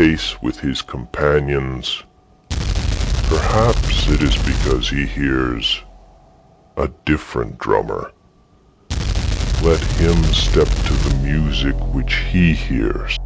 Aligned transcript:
pace 0.00 0.40
with 0.40 0.58
his 0.60 0.80
companions, 0.80 2.04
perhaps 2.48 4.08
it 4.08 4.22
is 4.22 4.34
because 4.50 4.88
he 4.88 5.04
hears 5.04 5.82
a 6.78 6.88
different 7.04 7.58
drummer. 7.58 8.10
Let 9.62 9.82
him 10.00 10.24
step 10.32 10.68
to 10.68 10.94
the 10.94 11.20
music 11.22 11.74
which 11.92 12.14
he 12.14 12.54
hears. 12.54 13.18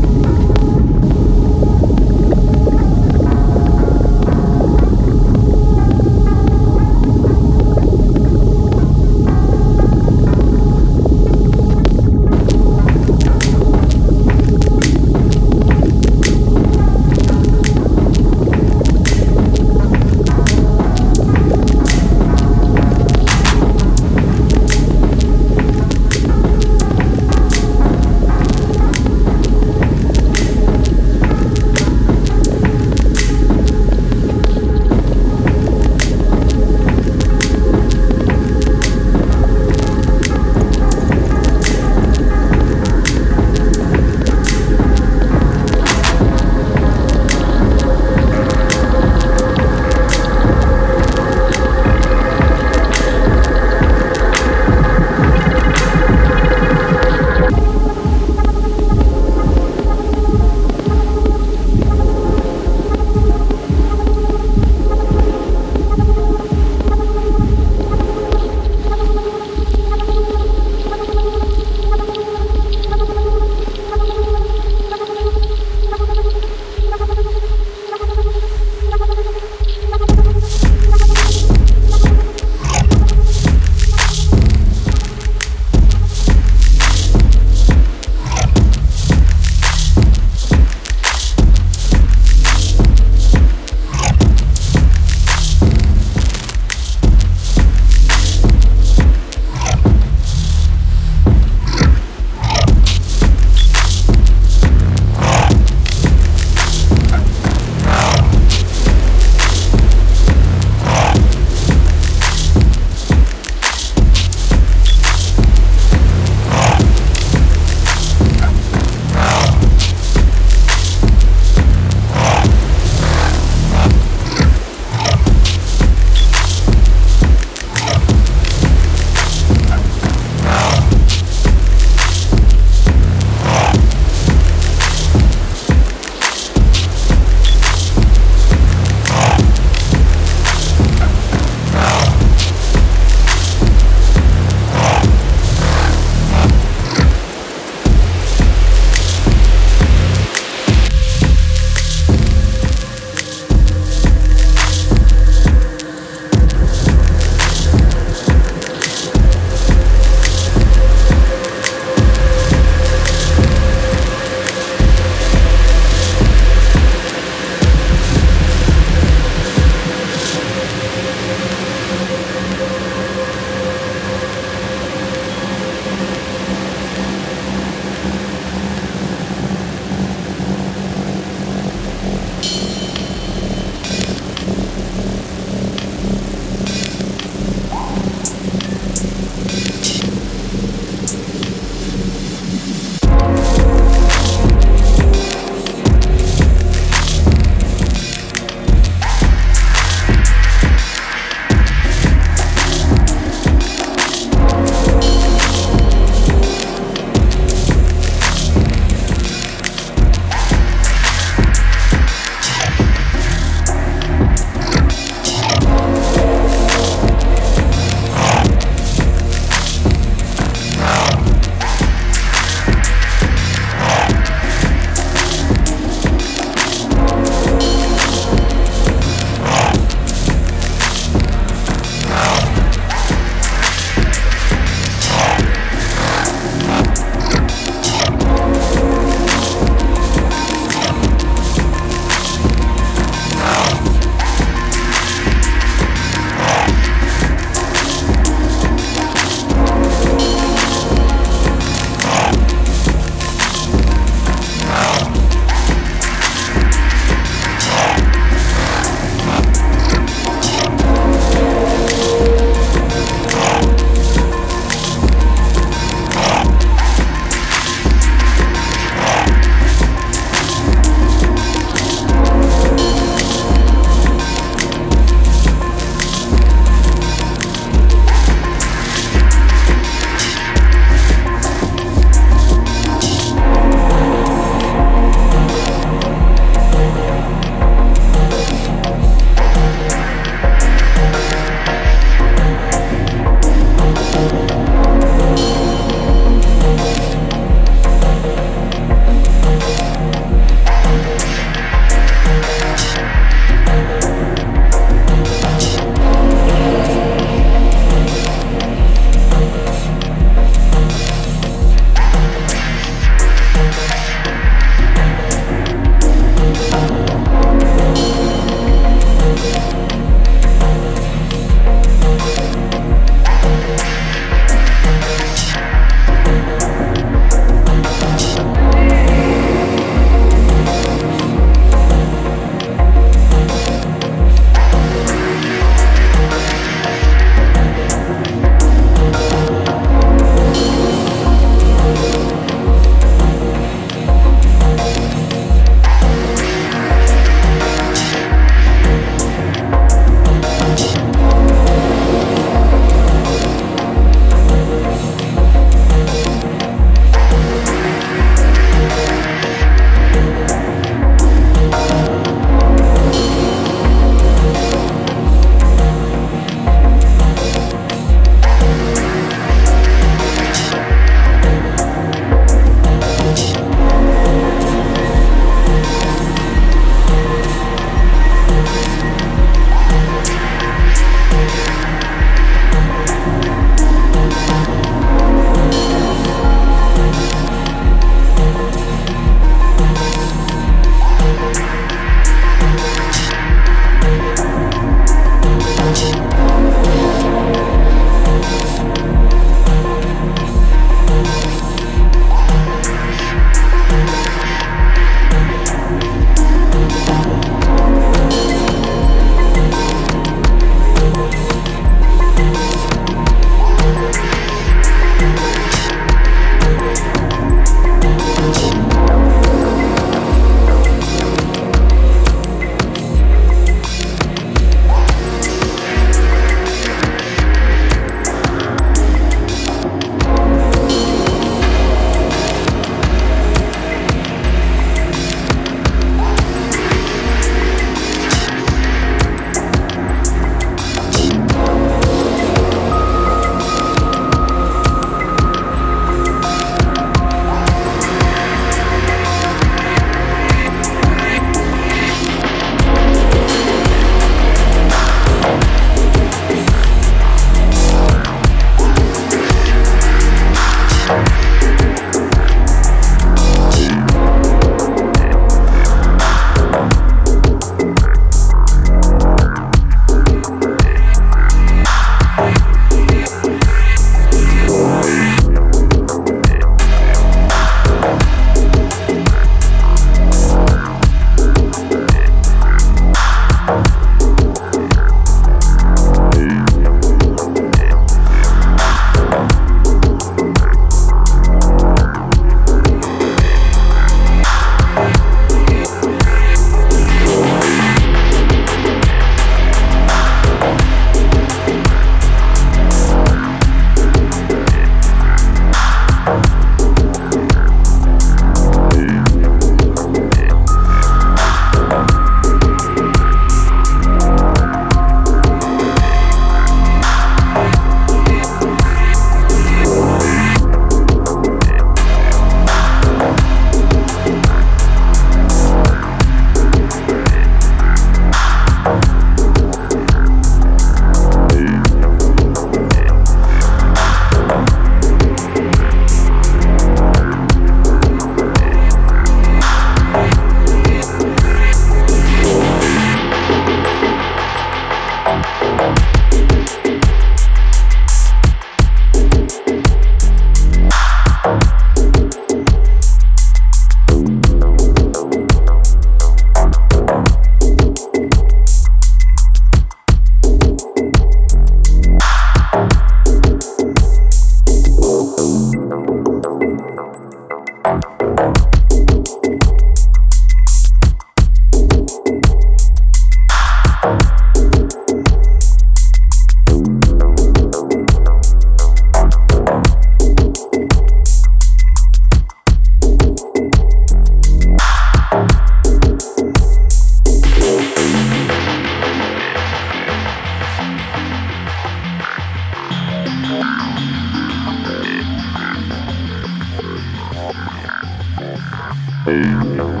Amen. 599.27 600.00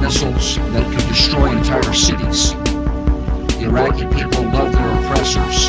missiles 0.00 0.56
that 0.56 0.84
could 0.90 1.06
destroy 1.08 1.50
entire 1.52 1.92
cities. 1.92 2.54
The 3.58 3.66
Iraqi 3.66 4.06
people 4.06 4.44
love 4.44 4.72
their 4.72 4.98
oppressors. 4.98 5.68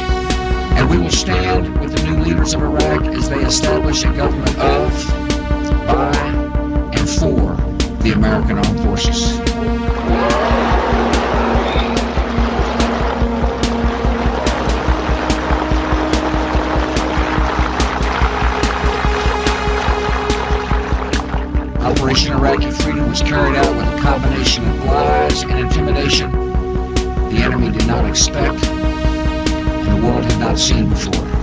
And 0.78 0.90
we 0.90 0.98
will 0.98 1.12
stand 1.12 1.78
with 1.80 1.96
the 1.96 2.04
new 2.10 2.24
leaders 2.24 2.54
of 2.54 2.64
Iraq 2.64 3.04
as 3.08 3.30
they 3.30 3.42
establish 3.42 4.04
a 4.04 4.14
government 4.14 4.58
of, 4.58 5.08
by, 5.86 6.16
and 6.94 7.10
for 7.10 7.56
the 8.04 8.14
American 8.14 8.58
Armed 8.58 8.80
Forces. 8.82 10.51
Operation 22.02 22.34
Iraqi 22.34 22.72
Freedom 22.72 23.10
was 23.10 23.22
carried 23.22 23.56
out 23.56 23.76
with 23.76 23.86
a 23.86 24.02
combination 24.02 24.68
of 24.68 24.86
lies 24.86 25.44
and 25.44 25.52
intimidation 25.52 26.32
the 26.32 27.38
enemy 27.44 27.72
did 27.72 27.86
not 27.86 28.10
expect 28.10 28.66
and 28.66 30.04
the 30.04 30.08
world 30.08 30.26
had 30.26 30.40
not 30.40 30.58
seen 30.58 30.90
before. 30.90 31.41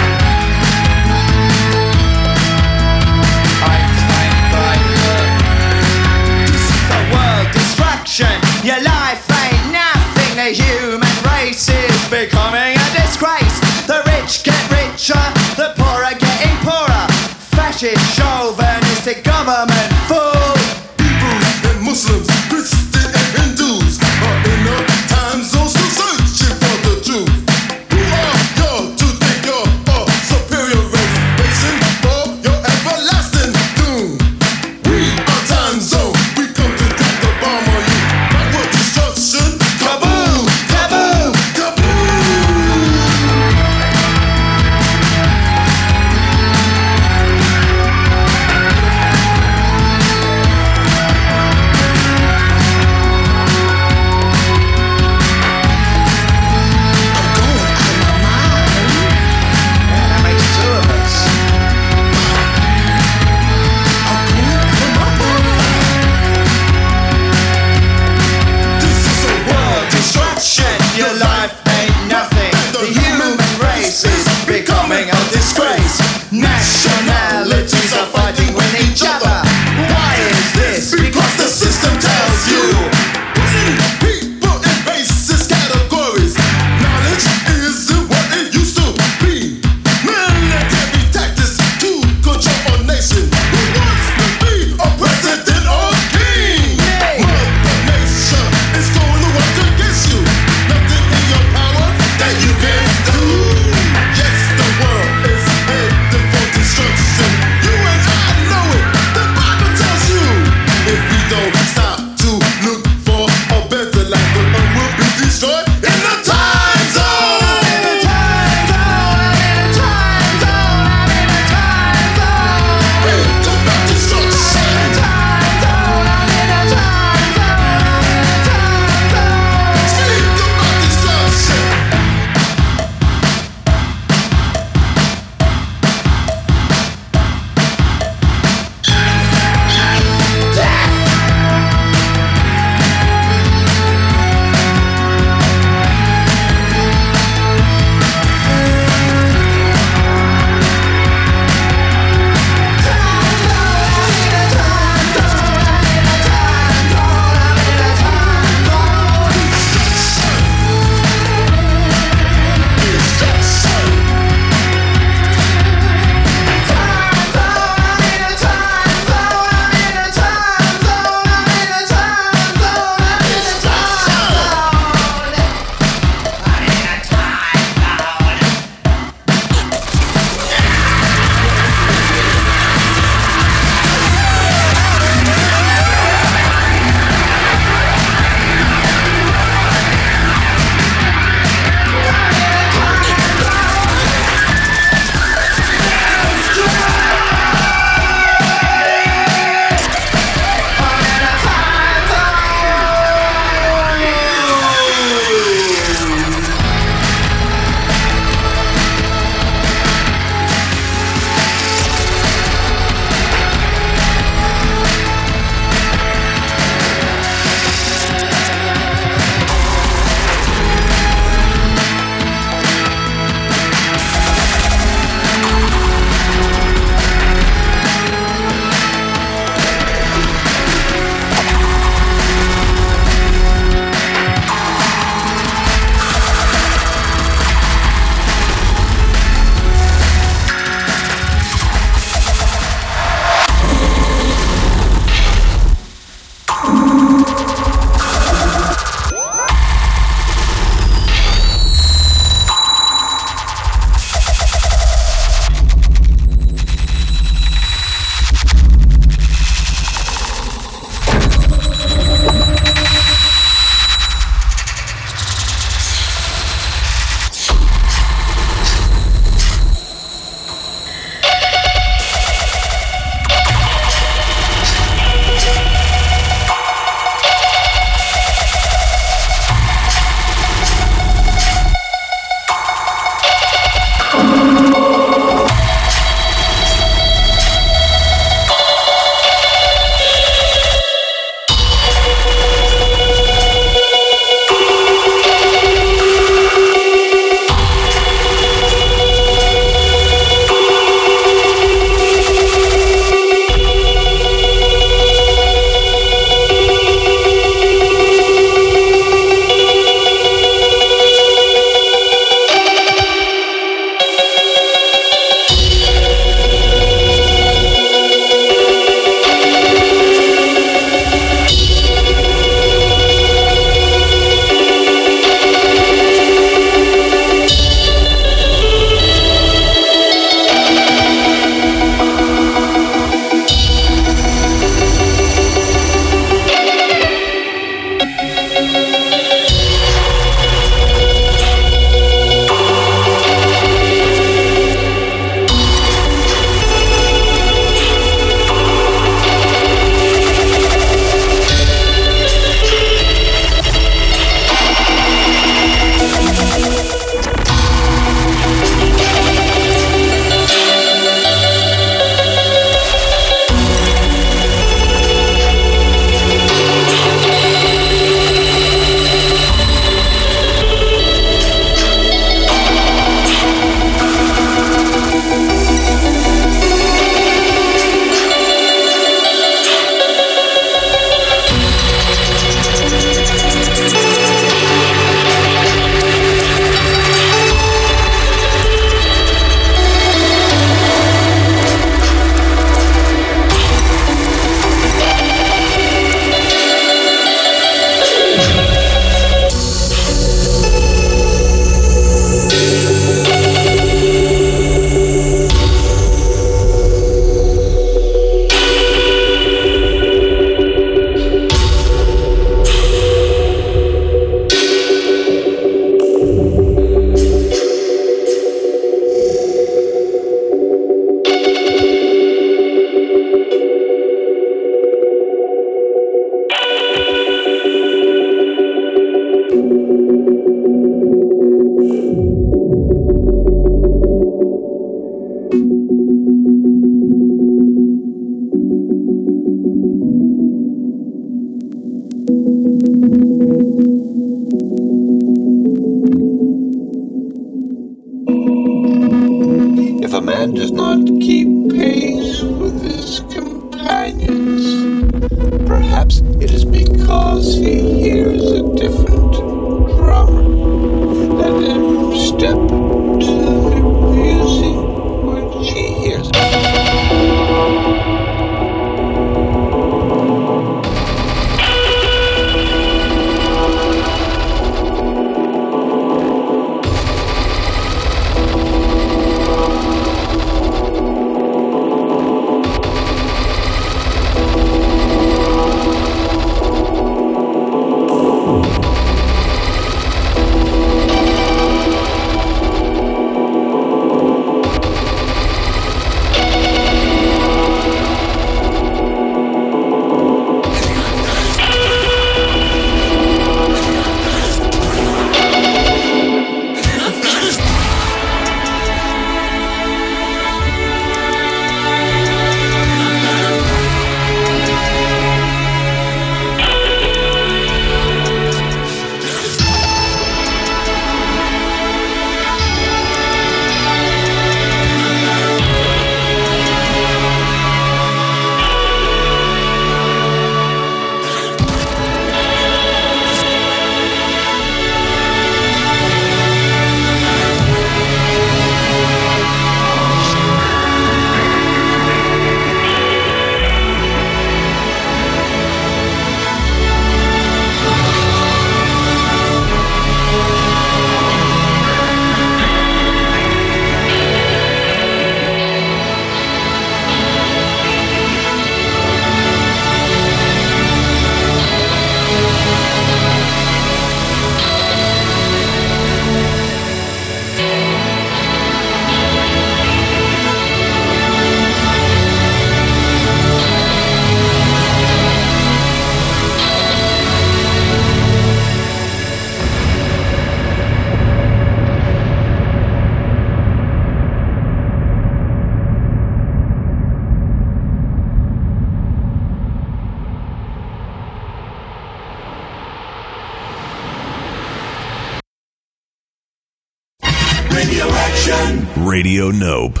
Radio 599.31 599.49
Nope. 599.51 600.00